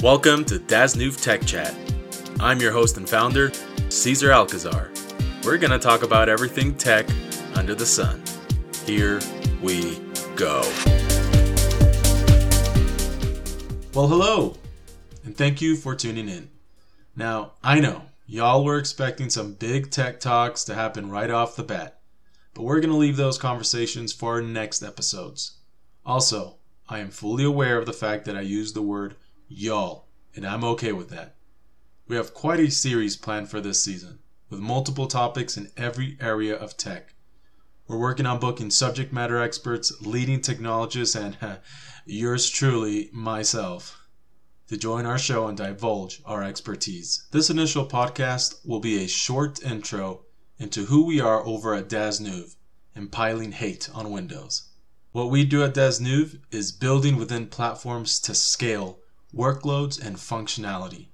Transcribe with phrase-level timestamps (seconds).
[0.00, 1.74] Welcome to Dasnuve Tech Chat.
[2.38, 3.50] I'm your host and founder,
[3.88, 4.92] Cesar Alcazar.
[5.42, 7.04] We're going to talk about everything tech
[7.56, 8.22] under the sun.
[8.86, 9.18] Here
[9.60, 9.98] we
[10.36, 10.60] go.
[13.92, 14.54] Well, hello,
[15.24, 16.48] and thank you for tuning in.
[17.16, 21.64] Now, I know y'all were expecting some big tech talks to happen right off the
[21.64, 21.98] bat,
[22.54, 25.56] but we're going to leave those conversations for our next episodes.
[26.06, 26.54] Also,
[26.88, 29.16] I am fully aware of the fact that I use the word
[29.48, 30.06] y'all,
[30.36, 31.34] and I'm okay with that.
[32.06, 34.18] We have quite a series planned for this season,
[34.50, 37.14] with multiple topics in every area of tech.
[37.86, 41.38] We're working on booking subject matter experts, leading technologists, and
[42.04, 44.06] yours truly, myself,
[44.68, 47.26] to join our show and divulge our expertise.
[47.30, 50.26] This initial podcast will be a short intro
[50.58, 52.54] into who we are over at Dasnuve
[52.94, 54.68] and piling hate on Windows.
[55.12, 58.98] What we do at Dasnuve is building within platforms to scale
[59.34, 61.08] workloads, and functionality.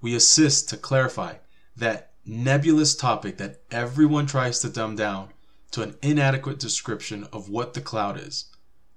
[0.00, 1.34] We assist to clarify
[1.76, 5.30] that nebulous topic that everyone tries to dumb down
[5.70, 8.46] to an inadequate description of what the cloud is.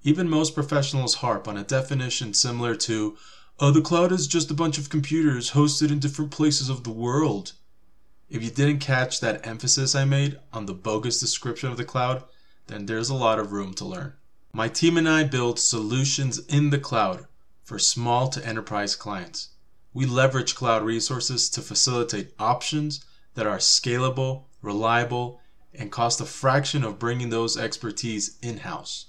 [0.04, 3.18] Even most professionals harp on a definition similar to,
[3.60, 6.92] oh, the cloud is just a bunch of computers hosted in different places of the
[6.92, 7.54] world.
[8.30, 12.24] If you didn't catch that emphasis I made on the bogus description of the cloud,
[12.68, 14.14] then there's a lot of room to learn.
[14.54, 17.28] My team and I build solutions in the cloud
[17.64, 19.50] for small to enterprise clients.
[19.94, 23.04] We leverage cloud resources to facilitate options
[23.36, 25.40] that are scalable, reliable,
[25.74, 29.06] and cost a fraction of bringing those expertise in house.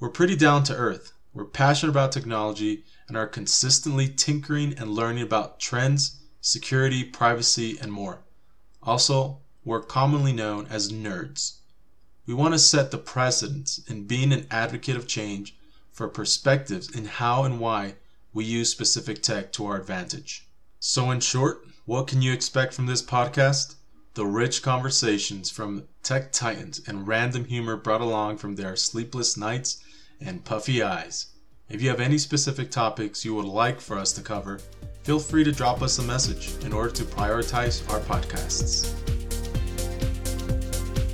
[0.00, 1.12] We're pretty down to earth.
[1.32, 7.92] We're passionate about technology and are consistently tinkering and learning about trends, security, privacy, and
[7.92, 8.24] more.
[8.82, 11.58] Also, we're commonly known as nerds.
[12.26, 15.56] We want to set the precedence in being an advocate of change
[15.92, 17.94] for perspectives in how and why
[18.32, 20.48] we use specific tech to our advantage.
[20.80, 23.76] So, in short, what can you expect from this podcast?
[24.14, 29.82] The rich conversations from tech titans and random humor brought along from their sleepless nights
[30.20, 31.26] and puffy eyes.
[31.68, 34.60] If you have any specific topics you would like for us to cover,
[35.04, 39.11] feel free to drop us a message in order to prioritize our podcasts.